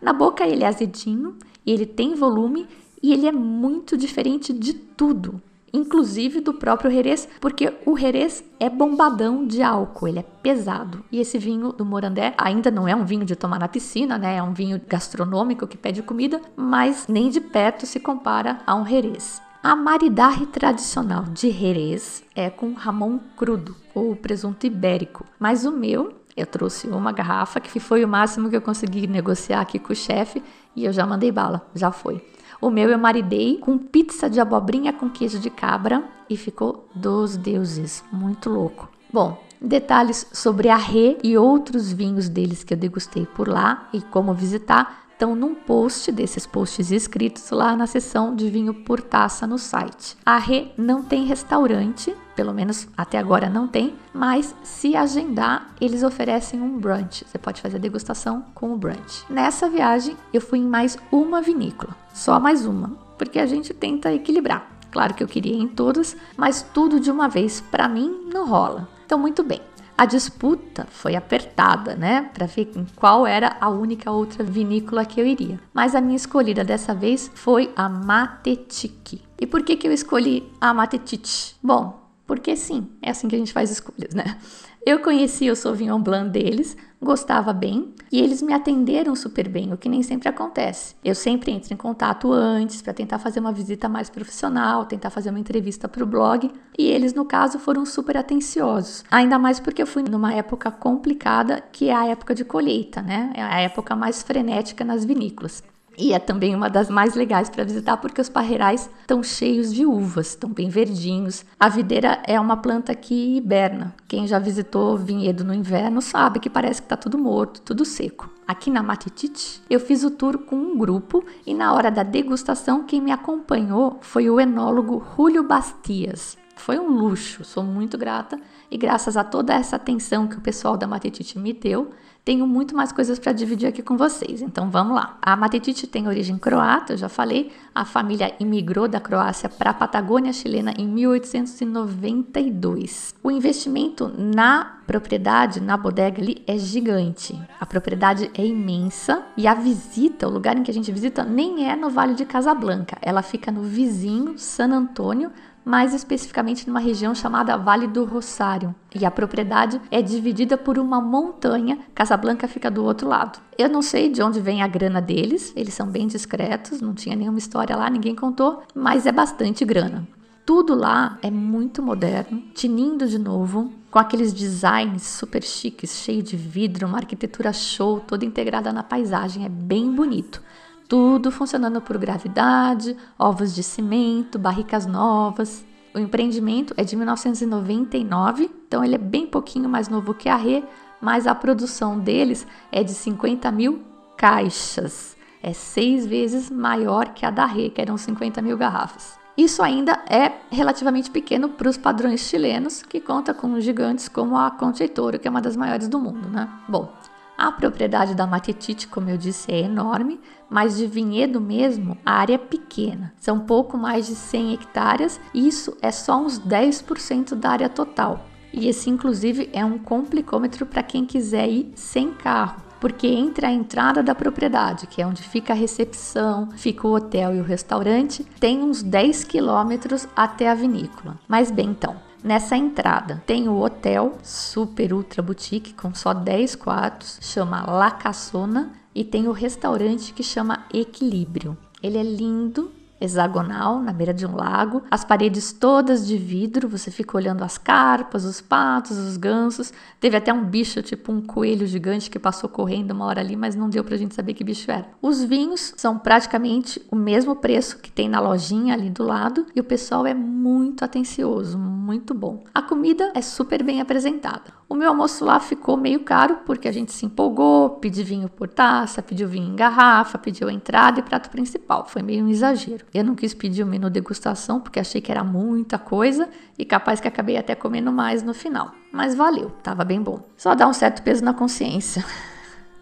[0.00, 1.36] Na boca ele é azedinho,
[1.66, 2.66] ele tem volume
[3.02, 5.40] e ele é muito diferente de tudo
[5.72, 11.04] inclusive do próprio Jerez, porque o Jerez é bombadão de álcool, ele é pesado.
[11.10, 14.36] E esse vinho do Morandé ainda não é um vinho de tomar na piscina, né?
[14.36, 18.86] É um vinho gastronômico que pede comida, mas nem de perto se compara a um
[18.86, 19.40] Jerez.
[19.62, 26.14] A maridaje tradicional de Jerez é com ramon crudo ou presunto ibérico, mas o meu
[26.36, 29.96] eu trouxe uma garrafa que foi o máximo que eu consegui negociar aqui com o
[29.96, 30.40] chefe
[30.76, 32.24] e eu já mandei bala, já foi.
[32.60, 37.36] O meu eu maridei com pizza de abobrinha com queijo de cabra e ficou dos
[37.36, 38.88] deuses, muito louco.
[39.12, 44.00] Bom, detalhes sobre a Rê e outros vinhos deles que eu degustei por lá e
[44.00, 49.48] como visitar estão num post desses posts escritos lá na seção de vinho por taça
[49.48, 50.16] no site.
[50.24, 56.04] A Rê não tem restaurante, pelo menos até agora não tem, mas se agendar, eles
[56.04, 57.26] oferecem um brunch.
[57.26, 59.24] Você pode fazer a degustação com o brunch.
[59.28, 64.14] Nessa viagem, eu fui em mais uma vinícola, só mais uma, porque a gente tenta
[64.14, 64.70] equilibrar.
[64.92, 68.46] Claro que eu queria ir em todas, mas tudo de uma vez para mim não
[68.46, 68.88] rola.
[69.04, 69.60] Então, muito bem.
[70.00, 75.26] A disputa foi apertada, né, para ver qual era a única outra vinícola que eu
[75.26, 75.58] iria.
[75.74, 79.20] Mas a minha escolhida dessa vez foi a Matetique.
[79.40, 81.56] E por que que eu escolhi a Matetique?
[81.60, 84.36] Bom, porque sim, é assim que a gente faz escolhas, né?
[84.84, 89.78] Eu conheci o Sauvignon Blanc deles, gostava bem e eles me atenderam super bem, o
[89.78, 90.94] que nem sempre acontece.
[91.02, 95.30] Eu sempre entro em contato antes para tentar fazer uma visita mais profissional, tentar fazer
[95.30, 99.04] uma entrevista para o blog e eles, no caso, foram super atenciosos.
[99.10, 103.32] Ainda mais porque eu fui numa época complicada, que é a época de colheita, né?
[103.34, 105.62] É a época mais frenética nas vinícolas.
[105.98, 109.84] E é também uma das mais legais para visitar porque os parreirais estão cheios de
[109.84, 111.44] uvas, estão bem verdinhos.
[111.58, 113.92] A videira é uma planta que hiberna.
[114.06, 118.30] Quem já visitou vinhedo no inverno sabe que parece que está tudo morto, tudo seco.
[118.46, 122.84] Aqui na Matitite, eu fiz o tour com um grupo e na hora da degustação
[122.84, 126.38] quem me acompanhou foi o enólogo Julio Bastias.
[126.54, 128.38] Foi um luxo, sou muito grata
[128.70, 131.90] e graças a toda essa atenção que o pessoal da Matitite me deu,
[132.28, 135.16] tenho muito mais coisas para dividir aqui com vocês, então vamos lá.
[135.22, 137.50] A Matetite tem origem croata, eu já falei.
[137.74, 143.14] A família imigrou da Croácia para a Patagônia chilena em 1892.
[143.22, 147.40] O investimento na propriedade, na bodega ali, é gigante.
[147.58, 151.66] A propriedade é imensa e a visita, o lugar em que a gente visita, nem
[151.66, 152.98] é no Vale de Casablanca.
[153.00, 155.32] Ela fica no vizinho San Antônio,
[155.68, 158.74] mais especificamente numa região chamada Vale do Rosário.
[158.98, 163.38] E a propriedade é dividida por uma montanha, Casablanca fica do outro lado.
[163.58, 167.14] Eu não sei de onde vem a grana deles, eles são bem discretos, não tinha
[167.14, 170.08] nenhuma história lá, ninguém contou, mas é bastante grana.
[170.46, 176.34] Tudo lá é muito moderno, tinindo de novo, com aqueles designs super chiques, cheio de
[176.34, 180.42] vidro, uma arquitetura show, toda integrada na paisagem, é bem bonito.
[180.88, 185.62] Tudo funcionando por gravidade, ovos de cimento, barricas novas.
[185.94, 190.64] O empreendimento é de 1999, então ele é bem pouquinho mais novo que a Rê,
[190.98, 193.82] mas a produção deles é de 50 mil
[194.16, 195.14] caixas.
[195.42, 199.18] É seis vezes maior que a da Rê, que eram 50 mil garrafas.
[199.36, 204.50] Isso ainda é relativamente pequeno para os padrões chilenos, que conta com gigantes como a
[204.50, 206.48] Concheitora, que é uma das maiores do mundo, né?
[206.66, 206.92] Bom,
[207.38, 210.20] a propriedade da Matetite, como eu disse, é enorme,
[210.50, 213.14] mas de vinhedo mesmo, a área é pequena.
[213.16, 218.26] São pouco mais de 100 hectares e isso é só uns 10% da área total.
[218.52, 222.66] E esse, inclusive, é um complicômetro para quem quiser ir sem carro.
[222.80, 227.34] porque entre a entrada da propriedade, que é onde fica a recepção, fica o hotel
[227.34, 231.18] e o restaurante, tem uns 10 quilômetros até a vinícola.
[231.26, 237.18] Mas bem, então, Nessa entrada tem o hotel super ultra boutique com só 10 quartos,
[237.22, 241.56] chama La Cassona, e tem o restaurante que chama Equilíbrio.
[241.80, 246.90] Ele é lindo, hexagonal na beira de um lago, as paredes todas de vidro, você
[246.90, 249.72] fica olhando as carpas, os patos, os gansos.
[250.00, 253.54] Teve até um bicho, tipo um coelho gigante que passou correndo uma hora ali, mas
[253.54, 254.88] não deu pra gente saber que bicho era.
[255.00, 259.60] Os vinhos são praticamente o mesmo preço que tem na lojinha ali do lado e
[259.60, 262.44] o pessoal é muito atencioso, muito bom.
[262.54, 264.57] A comida é super bem apresentada.
[264.68, 268.46] O meu almoço lá ficou meio caro porque a gente se empolgou, pediu vinho por
[268.46, 271.86] taça, pediu vinho em garrafa, pediu entrada e prato principal.
[271.86, 272.84] Foi meio um exagero.
[272.92, 276.28] Eu não quis pedir o menu degustação porque achei que era muita coisa
[276.58, 278.72] e capaz que acabei até comendo mais no final.
[278.92, 280.20] Mas valeu, tava bem bom.
[280.36, 282.04] Só dá um certo peso na consciência.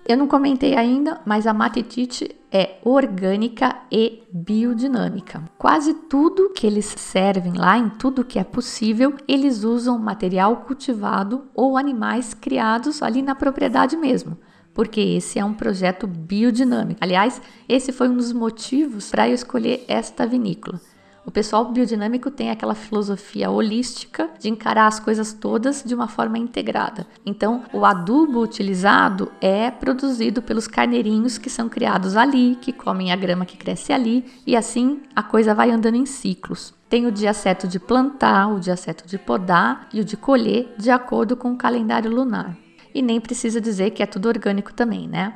[0.09, 5.43] Eu não comentei ainda, mas a Matitite é orgânica e biodinâmica.
[5.59, 11.47] Quase tudo que eles servem lá, em tudo que é possível, eles usam material cultivado
[11.53, 14.39] ou animais criados ali na propriedade mesmo
[14.77, 17.01] porque esse é um projeto biodinâmico.
[17.03, 20.79] Aliás, esse foi um dos motivos para eu escolher esta vinícola.
[21.27, 26.39] O pessoal biodinâmico tem aquela filosofia holística de encarar as coisas todas de uma forma
[26.39, 27.05] integrada.
[27.27, 33.17] Então, o adubo utilizado é produzido pelos carneirinhos que são criados ali, que comem a
[33.17, 36.73] grama que cresce ali, e assim a coisa vai andando em ciclos.
[36.89, 40.73] Tem o dia certo de plantar, o dia certo de podar e o de colher,
[40.79, 42.57] de acordo com o calendário lunar.
[42.95, 45.35] E nem precisa dizer que é tudo orgânico também, né?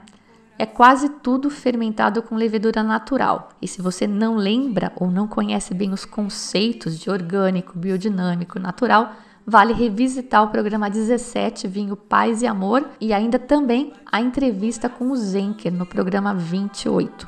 [0.60, 3.48] É quase tudo fermentado com levedura natural.
[3.62, 9.12] E se você não lembra ou não conhece bem os conceitos de orgânico, biodinâmico, natural,
[9.46, 15.10] vale revisitar o programa 17, Vinho Paz e Amor, e ainda também a entrevista com
[15.10, 17.26] o Zenker no programa 28.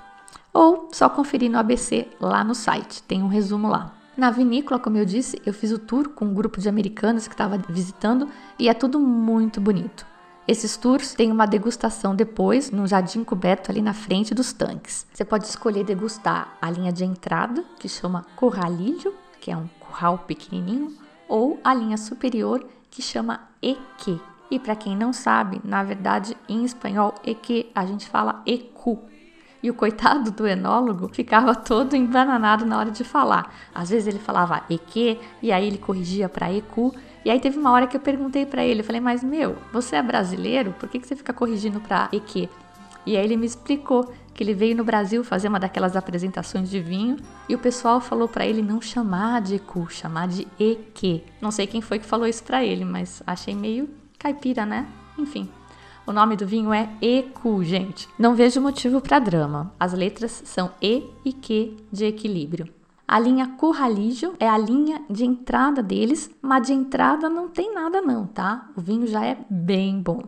[0.53, 3.95] Ou só conferir no ABC lá no site, tem um resumo lá.
[4.14, 7.33] Na vinícola, como eu disse, eu fiz o tour com um grupo de americanos que
[7.33, 10.12] estava visitando e é tudo muito bonito.
[10.46, 15.07] Esses tours têm uma degustação depois no jardim coberto ali na frente dos tanques.
[15.12, 20.18] Você pode escolher degustar a linha de entrada, que chama Corralilho, que é um curral
[20.18, 20.96] pequenininho,
[21.28, 24.20] ou a linha superior, que chama Eque.
[24.50, 28.98] E para quem não sabe, na verdade, em espanhol, Eque a gente fala Ecu.
[29.62, 33.55] E o coitado do enólogo ficava todo embananado na hora de falar.
[33.75, 36.92] Às vezes ele falava Eque e aí ele corrigia para Ecu
[37.25, 39.96] e aí teve uma hora que eu perguntei para ele, eu falei, mas meu, você
[39.96, 40.75] é brasileiro?
[40.79, 42.48] Por que, que você fica corrigindo para EQ?
[43.07, 46.81] E aí ele me explicou que ele veio no Brasil fazer uma daquelas apresentações de
[46.81, 47.16] vinho
[47.48, 51.22] e o pessoal falou para ele não chamar de EQ, chamar de EQ.
[51.40, 54.87] Não sei quem foi que falou isso para ele, mas achei meio caipira, né?
[55.18, 55.48] Enfim.
[56.04, 58.08] O nome do vinho é EQ, gente.
[58.18, 59.72] Não vejo motivo para drama.
[59.78, 62.68] As letras são E e Q de equilíbrio.
[63.06, 68.02] A linha Corralijo é a linha de entrada deles, mas de entrada não tem nada
[68.02, 68.68] não, tá?
[68.74, 70.22] O vinho já é bem bom.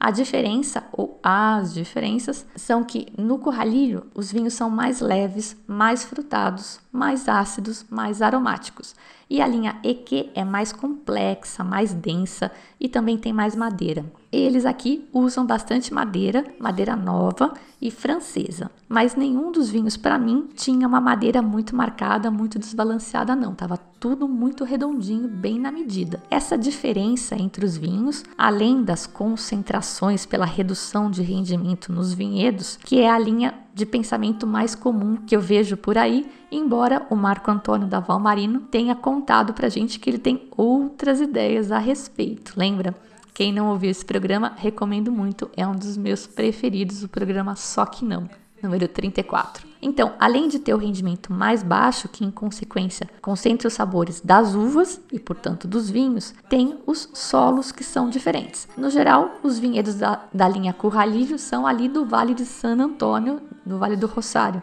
[0.00, 6.04] A diferença, ou as diferenças, são que no Corralilho os vinhos são mais leves, mais
[6.04, 8.96] frutados, mais ácidos, mais aromáticos.
[9.32, 14.04] E a linha EQ é mais complexa, mais densa e também tem mais madeira.
[14.30, 20.50] Eles aqui usam bastante madeira, madeira nova e francesa, mas nenhum dos vinhos para mim
[20.54, 26.22] tinha uma madeira muito marcada, muito desbalanceada não, tava tudo muito redondinho, bem na medida.
[26.30, 33.00] Essa diferença entre os vinhos, além das concentrações pela redução de rendimento nos vinhedos, que
[33.00, 37.50] é a linha de pensamento mais comum que eu vejo por aí, embora o Marco
[37.50, 42.52] Antônio da Valmarino tenha contado pra gente que ele tem outras ideias a respeito.
[42.56, 42.94] Lembra?
[43.34, 47.86] Quem não ouviu esse programa, recomendo muito, é um dos meus preferidos, o programa Só
[47.86, 48.28] que não,
[48.62, 49.71] número 34.
[49.82, 54.54] Então, além de ter o rendimento mais baixo, que em consequência concentra os sabores das
[54.54, 58.68] uvas e, portanto, dos vinhos, tem os solos que são diferentes.
[58.78, 63.40] No geral, os vinhedos da, da linha Curralillo são ali do Vale de San Antônio,
[63.66, 64.62] no Vale do Rosário.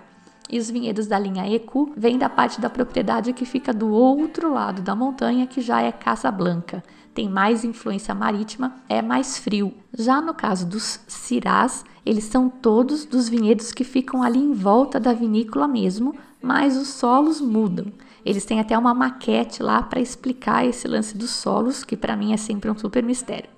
[0.50, 4.52] E os vinhedos da linha Ecu vêm da parte da propriedade que fica do outro
[4.52, 6.84] lado da montanha, que já é Casablanca.
[7.14, 9.74] Tem mais influência marítima, é mais frio.
[9.96, 15.00] Já no caso dos cirás, eles são todos dos vinhedos que ficam ali em volta
[15.00, 17.92] da vinícola mesmo, mas os solos mudam.
[18.26, 22.34] Eles têm até uma maquete lá para explicar esse lance dos solos, que para mim
[22.34, 23.50] é sempre um super mistério.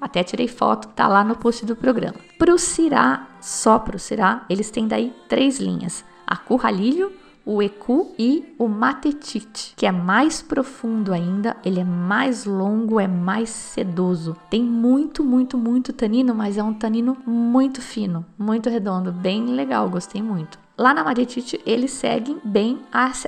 [0.00, 2.16] Até tirei foto, tá lá no post do programa.
[2.38, 7.10] Para o Cirá, só para o Cirá, eles têm daí três linhas: a Curralilho,
[7.46, 13.08] o Ecu e o Matetite, que é mais profundo ainda, ele é mais longo, é
[13.08, 14.36] mais sedoso.
[14.50, 19.88] Tem muito, muito, muito tanino, mas é um tanino muito fino, muito redondo, bem legal,
[19.88, 20.58] gostei muito.
[20.76, 22.80] Lá na Matetite, eles seguem bem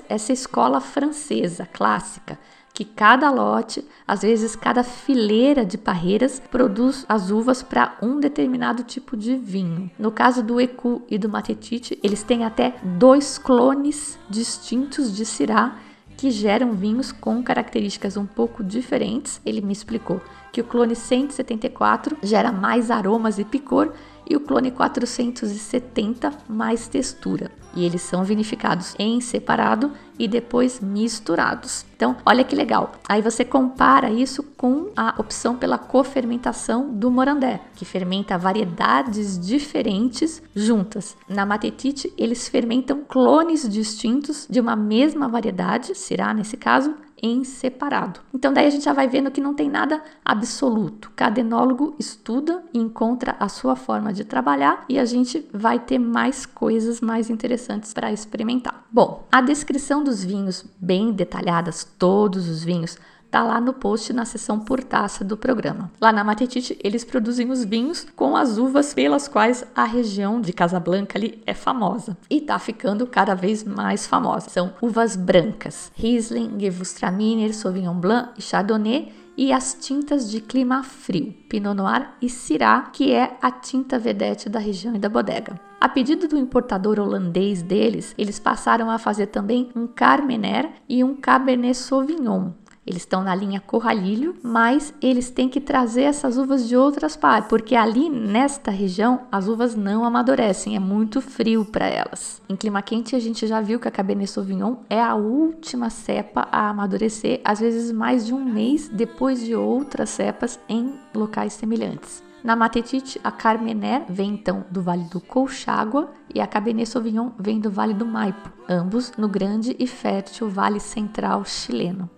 [0.06, 2.38] essa escola francesa clássica
[2.72, 8.82] que cada lote, às vezes cada fileira de parreiras, produz as uvas para um determinado
[8.82, 9.90] tipo de vinho.
[9.98, 15.76] No caso do Ecu e do Matetite, eles têm até dois clones distintos de Syrah
[16.16, 19.40] que geram vinhos com características um pouco diferentes.
[19.44, 20.20] Ele me explicou
[20.52, 23.92] que o clone 174 gera mais aromas e picor
[24.30, 27.50] e o clone 470 mais textura.
[27.74, 31.84] E eles são vinificados em separado e depois misturados.
[31.96, 32.92] Então, olha que legal.
[33.08, 40.42] Aí você compara isso com a opção pela cofermentação do Morandé, que fermenta variedades diferentes
[40.54, 41.16] juntas.
[41.28, 48.20] Na Matetite, eles fermentam clones distintos de uma mesma variedade, será nesse caso, em separado.
[48.34, 51.12] Então daí a gente já vai vendo que não tem nada absoluto.
[51.14, 55.98] Cada enólogo estuda e encontra a sua forma de trabalhar e a gente vai ter
[55.98, 58.84] mais coisas mais interessantes para experimentar.
[58.90, 62.98] Bom, a descrição dos vinhos bem detalhadas, todos os vinhos
[63.30, 65.90] tá lá no post na seção por taça do programa.
[66.00, 70.52] Lá na Matetite, eles produzem os vinhos com as uvas pelas quais a região de
[70.52, 74.50] Casablanca ali é famosa e tá ficando cada vez mais famosa.
[74.50, 81.32] São uvas brancas, Riesling, Gewürztraminer, Sauvignon Blanc e Chardonnay e as tintas de clima frio,
[81.48, 85.58] Pinot Noir e Syrah, que é a tinta vedete da região e da bodega.
[85.80, 91.16] A pedido do importador holandês deles, eles passaram a fazer também um Carmener e um
[91.16, 92.50] Cabernet Sauvignon,
[92.90, 97.48] eles estão na linha Corralilho, mas eles têm que trazer essas uvas de outras partes,
[97.48, 102.42] porque ali nesta região as uvas não amadurecem, é muito frio para elas.
[102.48, 106.48] Em clima quente a gente já viu que a Cabernet Sauvignon é a última cepa
[106.50, 112.22] a amadurecer, às vezes mais de um mês depois de outras cepas em locais semelhantes.
[112.42, 117.60] Na Matetite, a Carmener vem então do Vale do Colchagua e a Cabernet Sauvignon vem
[117.60, 122.08] do Vale do Maipo, ambos no grande e fértil Vale Central chileno.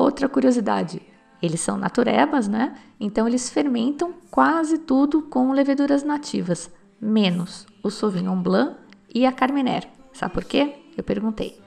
[0.00, 1.02] Outra curiosidade,
[1.42, 2.74] eles são naturebas, né?
[2.98, 8.76] Então eles fermentam quase tudo com leveduras nativas, menos o Sauvignon Blanc
[9.14, 9.86] e a Carmener.
[10.10, 10.76] Sabe por quê?
[10.96, 11.60] Eu perguntei.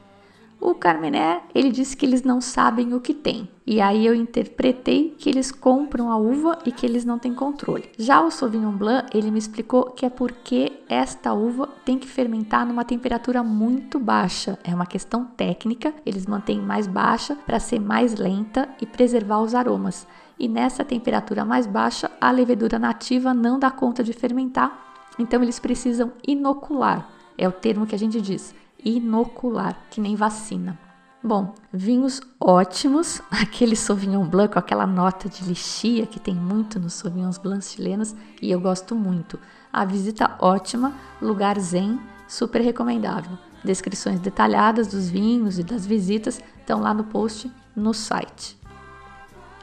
[0.66, 3.50] O Carmené, ele disse que eles não sabem o que tem.
[3.68, 7.90] E aí eu interpretei que eles compram a uva e que eles não têm controle.
[8.00, 12.66] Já o Sauvignon Blanc, ele me explicou que é porque esta uva tem que fermentar
[12.66, 14.58] numa temperatura muito baixa.
[14.64, 19.54] É uma questão técnica, eles mantêm mais baixa para ser mais lenta e preservar os
[19.54, 20.08] aromas.
[20.40, 25.60] E nessa temperatura mais baixa, a levedura nativa não dá conta de fermentar, então eles
[25.60, 27.10] precisam inocular.
[27.38, 30.78] É o termo que a gente diz inocular, que nem vacina.
[31.24, 36.96] Bom, vinhos ótimos, aquele Sauvignon Blanc com aquela nota de lixia que tem muito nos
[36.96, 39.40] Sauvignons Blancs chilenos e eu gosto muito.
[39.72, 43.38] A visita ótima, lugar zen, super recomendável.
[43.64, 48.58] Descrições detalhadas dos vinhos e das visitas estão lá no post no site.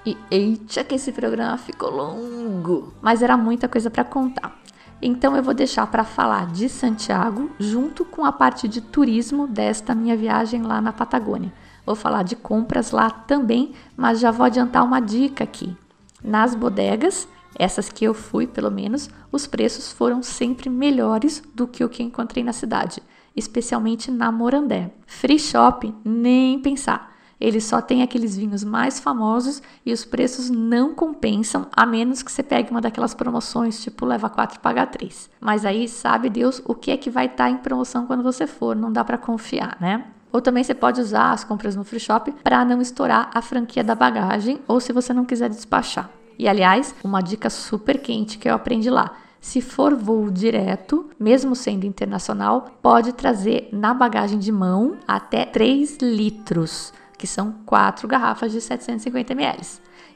[0.06, 4.58] E eita que esse programa ficou longo, mas era muita coisa para contar.
[5.02, 9.94] Então eu vou deixar para falar de Santiago junto com a parte de turismo desta
[9.94, 11.52] minha viagem lá na Patagônia.
[11.86, 15.74] Vou falar de compras lá também, mas já vou adiantar uma dica aqui.
[16.22, 17.26] Nas bodegas,
[17.58, 22.02] essas que eu fui pelo menos, os preços foram sempre melhores do que o que
[22.02, 23.02] encontrei na cidade,
[23.34, 24.90] especialmente na Morandé.
[25.06, 27.10] Free shop, nem pensar.
[27.40, 32.30] Ele só tem aqueles vinhos mais famosos e os preços não compensam, a menos que
[32.30, 35.30] você pegue uma daquelas promoções, tipo leva 4 e paga 3.
[35.40, 38.46] Mas aí sabe Deus o que é que vai estar tá em promoção quando você
[38.46, 40.04] for, não dá para confiar, né?
[40.30, 43.82] Ou também você pode usar as compras no free shop para não estourar a franquia
[43.82, 46.10] da bagagem ou se você não quiser despachar.
[46.38, 49.16] E aliás, uma dica super quente que eu aprendi lá.
[49.40, 55.98] Se for voo direto, mesmo sendo internacional, pode trazer na bagagem de mão até 3
[56.02, 59.60] litros que são quatro garrafas de 750 ml.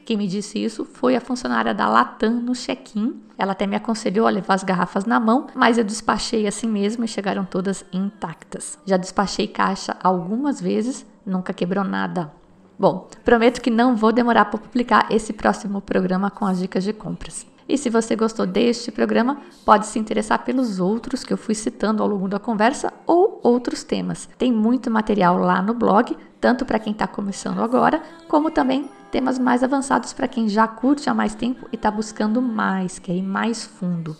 [0.03, 3.21] Quem me disse isso foi a funcionária da Latam no check-in.
[3.37, 7.05] Ela até me aconselhou a levar as garrafas na mão, mas eu despachei assim mesmo
[7.05, 8.79] e chegaram todas intactas.
[8.87, 12.33] Já despachei caixa algumas vezes, nunca quebrou nada.
[12.77, 16.91] Bom, prometo que não vou demorar para publicar esse próximo programa com as dicas de
[16.91, 17.45] compras.
[17.67, 22.03] E se você gostou deste programa, pode se interessar pelos outros que eu fui citando
[22.03, 24.29] ao longo da conversa ou outros temas.
[24.37, 29.39] Tem muito material lá no blog, tanto para quem está começando agora, como também temas
[29.39, 33.23] mais avançados para quem já curte há mais tempo e está buscando mais, quer ir
[33.23, 34.15] mais fundo.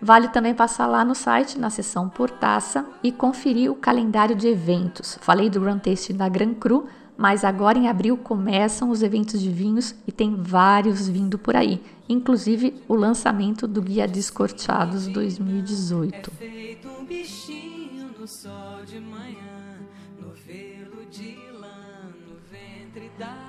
[0.00, 4.46] Vale também passar lá no site, na seção por taça, e conferir o calendário de
[4.46, 5.18] eventos.
[5.20, 6.86] Falei do Grand Tasting da Gran Cru,
[7.18, 11.82] mas agora em abril começam os eventos de vinhos e tem vários vindo por aí,
[12.08, 16.30] inclusive o lançamento do Guia Descorteados 2018.
[16.40, 16.78] É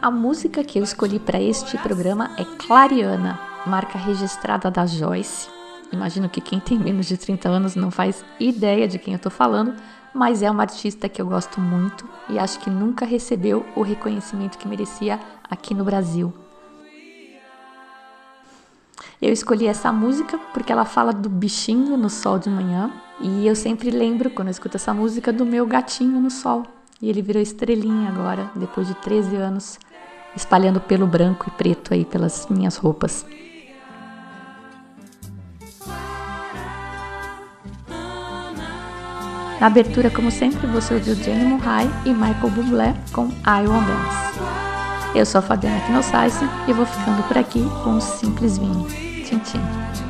[0.01, 5.47] A música que eu escolhi para este programa é Clariana, marca registrada da Joyce.
[5.91, 9.31] Imagino que quem tem menos de 30 anos não faz ideia de quem eu estou
[9.31, 9.75] falando,
[10.13, 14.57] mas é uma artista que eu gosto muito e acho que nunca recebeu o reconhecimento
[14.57, 16.33] que merecia aqui no Brasil.
[19.21, 23.53] Eu escolhi essa música porque ela fala do bichinho no sol de manhã e eu
[23.55, 26.63] sempre lembro, quando eu escuto essa música, do meu gatinho no sol.
[27.01, 29.79] E ele virou estrelinha agora, depois de 13 anos,
[30.35, 33.25] espalhando pelo branco e preto aí pelas minhas roupas.
[39.59, 44.39] Na abertura, como sempre, você ouviu Jenny Murray e Michael Bublé com I Won't Dance.
[45.13, 48.87] Eu sou a Fabiana Knossaisen e vou ficando por aqui com um simples vinho.
[49.25, 50.08] Tchim, tchim.